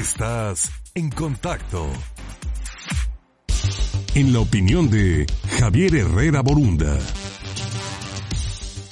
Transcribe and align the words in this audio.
Estás 0.00 0.70
en 0.94 1.10
contacto. 1.10 1.86
En 4.14 4.32
la 4.32 4.40
opinión 4.40 4.88
de 4.88 5.26
Javier 5.58 5.94
Herrera 5.94 6.40
Borunda. 6.40 6.98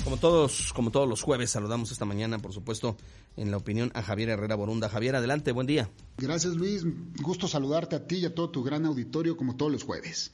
Como 0.05 0.19
todos, 0.19 0.71
como 0.75 0.91
todos 0.91 1.09
los 1.09 1.23
jueves, 1.23 1.49
saludamos 1.49 1.93
esta 1.93 2.05
mañana, 2.05 2.39
por 2.41 2.53
supuesto, 2.53 2.99
en 3.39 3.51
la 3.51 3.57
opinión 3.57 3.91
a 3.95 4.03
Javier 4.03 4.29
Herrera 4.29 4.55
Borunda. 4.55 4.91
Javier, 4.91 5.17
adelante, 5.17 5.53
buen 5.53 5.67
día. 5.67 5.89
Gracias 6.19 6.57
Luis, 6.57 6.85
gusto 7.23 7.49
saludarte 7.49 7.97
a 7.97 8.07
ti 8.07 8.17
y 8.17 8.27
a 8.27 8.35
todo 8.35 8.51
tu 8.51 8.63
gran 8.63 8.85
auditorio 8.85 9.39
como 9.39 9.57
todos 9.57 9.73
los 9.73 9.85
jueves. 9.85 10.33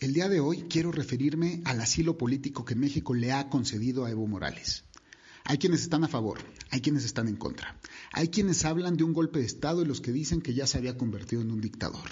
El 0.00 0.14
día 0.14 0.30
de 0.30 0.40
hoy 0.40 0.64
quiero 0.70 0.90
referirme 0.90 1.60
al 1.66 1.82
asilo 1.82 2.16
político 2.16 2.64
que 2.64 2.74
México 2.74 3.12
le 3.12 3.32
ha 3.32 3.50
concedido 3.50 4.06
a 4.06 4.10
Evo 4.10 4.26
Morales. 4.26 4.84
Hay 5.44 5.58
quienes 5.58 5.82
están 5.82 6.04
a 6.04 6.08
favor, 6.08 6.38
hay 6.70 6.80
quienes 6.80 7.04
están 7.04 7.28
en 7.28 7.36
contra. 7.36 7.78
Hay 8.12 8.28
quienes 8.28 8.64
hablan 8.64 8.96
de 8.96 9.04
un 9.04 9.12
golpe 9.12 9.40
de 9.40 9.44
Estado 9.44 9.82
y 9.82 9.84
los 9.84 10.00
que 10.00 10.10
dicen 10.10 10.40
que 10.40 10.54
ya 10.54 10.66
se 10.66 10.78
había 10.78 10.96
convertido 10.96 11.42
en 11.42 11.50
un 11.50 11.60
dictador. 11.60 12.08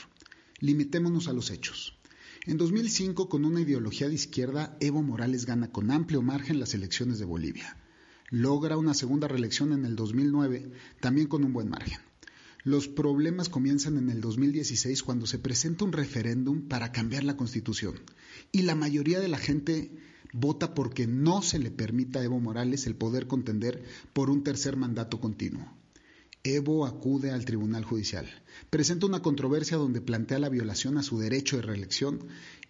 Limitémonos 0.60 1.28
a 1.28 1.32
los 1.32 1.50
hechos. 1.50 1.98
En 2.44 2.58
2005, 2.58 3.30
con 3.30 3.44
una 3.46 3.62
ideología 3.62 4.08
de 4.08 4.14
izquierda, 4.14 4.76
Evo 4.80 5.02
Morales 5.02 5.46
gana 5.46 5.72
con 5.72 5.90
amplio 5.90 6.20
margen 6.20 6.60
las 6.60 6.74
elecciones 6.74 7.18
de 7.18 7.24
Bolivia. 7.24 7.76
Logra 8.28 8.76
una 8.76 8.94
segunda 8.94 9.28
reelección 9.28 9.72
en 9.72 9.86
el 9.86 9.96
2009, 9.96 10.70
también 11.00 11.26
con 11.26 11.44
un 11.44 11.52
buen 11.52 11.70
margen. 11.70 12.00
Los 12.64 12.86
problemas 12.86 13.48
comienzan 13.48 13.96
en 13.96 14.10
el 14.10 14.20
2016 14.20 15.02
cuando 15.02 15.26
se 15.26 15.38
presenta 15.38 15.84
un 15.84 15.92
referéndum 15.92 16.68
para 16.68 16.92
cambiar 16.92 17.24
la 17.24 17.36
constitución 17.36 17.94
y 18.52 18.62
la 18.62 18.74
mayoría 18.74 19.20
de 19.20 19.28
la 19.28 19.38
gente 19.38 19.90
vota 20.32 20.74
porque 20.74 21.06
no 21.06 21.42
se 21.42 21.58
le 21.58 21.70
permita 21.70 22.20
a 22.20 22.24
Evo 22.24 22.40
Morales 22.40 22.86
el 22.86 22.96
poder 22.96 23.26
contender 23.26 23.82
por 24.12 24.30
un 24.30 24.42
tercer 24.42 24.76
mandato 24.76 25.20
continuo. 25.20 25.72
Evo 26.44 26.86
acude 26.86 27.30
al 27.30 27.44
Tribunal 27.44 27.84
Judicial, 27.84 28.28
presenta 28.68 29.06
una 29.06 29.22
controversia 29.22 29.76
donde 29.76 30.00
plantea 30.00 30.40
la 30.40 30.48
violación 30.48 30.98
a 30.98 31.02
su 31.04 31.18
derecho 31.18 31.56
de 31.56 31.62
reelección 31.62 32.18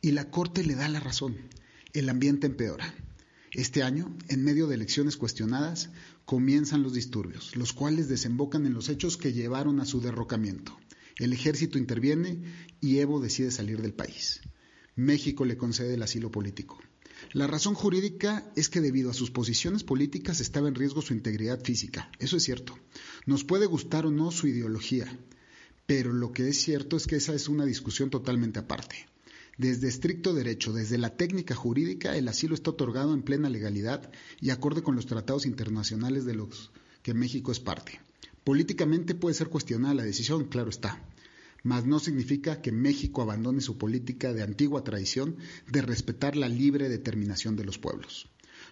y 0.02 0.10
la 0.10 0.30
Corte 0.30 0.62
le 0.62 0.74
da 0.74 0.88
la 0.88 1.00
razón. 1.00 1.36
El 1.94 2.08
ambiente 2.08 2.46
empeora. 2.46 2.94
Este 3.52 3.82
año, 3.82 4.14
en 4.28 4.44
medio 4.44 4.66
de 4.66 4.74
elecciones 4.74 5.16
cuestionadas, 5.16 5.90
comienzan 6.24 6.82
los 6.82 6.94
disturbios, 6.94 7.54
los 7.56 7.72
cuales 7.72 8.08
desembocan 8.08 8.66
en 8.66 8.74
los 8.74 8.88
hechos 8.88 9.16
que 9.16 9.32
llevaron 9.32 9.80
a 9.80 9.84
su 9.84 10.00
derrocamiento. 10.00 10.78
El 11.16 11.32
ejército 11.32 11.78
interviene 11.78 12.42
y 12.80 12.98
Evo 12.98 13.20
decide 13.20 13.50
salir 13.50 13.80
del 13.80 13.92
país. 13.92 14.40
México 14.96 15.44
le 15.44 15.56
concede 15.56 15.94
el 15.94 16.02
asilo 16.02 16.30
político. 16.30 16.78
La 17.32 17.46
razón 17.46 17.74
jurídica 17.74 18.50
es 18.56 18.68
que 18.68 18.80
debido 18.80 19.10
a 19.10 19.14
sus 19.14 19.30
posiciones 19.30 19.84
políticas 19.84 20.40
estaba 20.40 20.68
en 20.68 20.74
riesgo 20.74 21.00
su 21.00 21.14
integridad 21.14 21.62
física. 21.62 22.10
Eso 22.18 22.36
es 22.36 22.42
cierto. 22.42 22.78
Nos 23.24 23.44
puede 23.44 23.66
gustar 23.66 24.04
o 24.04 24.10
no 24.10 24.30
su 24.30 24.48
ideología, 24.48 25.18
pero 25.86 26.12
lo 26.12 26.32
que 26.32 26.48
es 26.48 26.60
cierto 26.60 26.96
es 26.96 27.06
que 27.06 27.16
esa 27.16 27.34
es 27.34 27.48
una 27.48 27.64
discusión 27.64 28.10
totalmente 28.10 28.58
aparte. 28.58 29.06
Desde 29.56 29.88
estricto 29.88 30.34
derecho, 30.34 30.72
desde 30.72 30.98
la 30.98 31.16
técnica 31.16 31.54
jurídica, 31.54 32.16
el 32.16 32.28
asilo 32.28 32.54
está 32.54 32.70
otorgado 32.70 33.14
en 33.14 33.22
plena 33.22 33.48
legalidad 33.48 34.10
y 34.40 34.50
acorde 34.50 34.82
con 34.82 34.96
los 34.96 35.06
tratados 35.06 35.46
internacionales 35.46 36.24
de 36.24 36.34
los 36.34 36.70
que 37.02 37.14
México 37.14 37.52
es 37.52 37.60
parte. 37.60 38.00
Políticamente 38.44 39.14
puede 39.14 39.34
ser 39.34 39.48
cuestionada 39.48 39.94
la 39.94 40.04
decisión, 40.04 40.44
claro 40.46 40.70
está 40.70 41.02
mas 41.62 41.84
no 41.86 41.98
significa 41.98 42.60
que 42.60 42.72
México 42.72 43.22
abandone 43.22 43.60
su 43.60 43.78
política 43.78 44.32
de 44.32 44.42
antigua 44.42 44.84
tradición 44.84 45.36
de 45.70 45.82
respetar 45.82 46.36
la 46.36 46.48
libre 46.48 46.88
determinación 46.88 47.56
de 47.56 47.64
los 47.64 47.78
pueblos. 47.78 48.28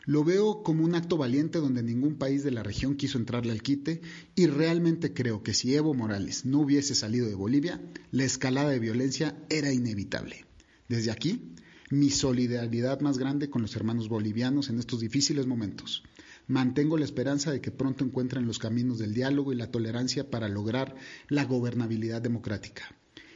Lo 0.07 0.25
veo 0.25 0.63
como 0.63 0.85
un 0.85 0.95
acto 0.95 1.17
valiente 1.17 1.59
donde 1.59 1.83
ningún 1.83 2.17
país 2.17 2.43
de 2.43 2.51
la 2.51 2.63
región 2.63 2.97
quiso 2.97 3.19
entrarle 3.19 3.53
al 3.53 3.63
quite 3.63 4.01
y 4.35 4.47
realmente 4.47 5.13
creo 5.13 5.43
que 5.43 5.55
si 5.55 5.75
Evo 5.75 5.95
Morales 5.95 6.45
no 6.47 6.61
hubiese 6.61 6.95
salido 6.95 7.27
de 7.27 7.35
Bolivia, 7.35 7.81
la 8.11 8.25
escalada 8.25 8.71
de 8.71 8.79
violencia 8.79 9.37
era 9.51 9.73
inevitable. 9.73 10.47
Desde 10.89 11.11
aquí, 11.11 11.55
mi 11.91 12.11
solidaridad 12.11 13.01
más 13.01 13.19
grande 13.19 13.51
con 13.51 13.63
los 13.63 13.77
hermanos 13.77 14.09
bolivianos 14.09 14.71
en 14.71 14.79
estos 14.79 15.01
difíciles 15.01 15.47
momentos. 15.47 16.03
Mantengo 16.51 16.99
la 16.99 17.05
esperanza 17.05 17.53
de 17.53 17.61
que 17.61 17.71
pronto 17.71 18.05
encuentren 18.05 18.45
los 18.45 18.59
caminos 18.59 18.99
del 18.99 19.15
diálogo 19.15 19.53
y 19.53 19.57
la 19.57 19.71
tolerancia 19.71 20.31
para 20.31 20.49
lograr 20.49 20.97
la 21.29 21.45
gobernabilidad 21.45 22.21
democrática. 22.21 22.93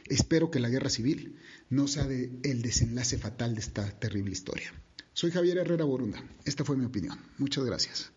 Espero 0.09 0.51
que 0.51 0.59
la 0.59 0.67
guerra 0.67 0.89
civil 0.89 1.37
no 1.69 1.87
sea 1.87 2.07
el 2.07 2.61
desenlace 2.61 3.17
fatal 3.17 3.55
de 3.55 3.61
esta 3.61 3.89
terrible 3.99 4.33
historia. 4.33 4.73
Soy 5.13 5.31
Javier 5.31 5.59
Herrera 5.59 5.85
Borunda. 5.85 6.21
Esta 6.43 6.65
fue 6.65 6.75
mi 6.75 6.83
opinión. 6.83 7.17
Muchas 7.37 7.63
gracias. 7.63 8.11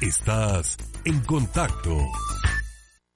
Estás 0.00 0.76
en 1.04 1.20
contacto 1.20 1.96